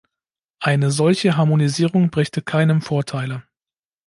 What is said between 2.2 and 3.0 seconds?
keinem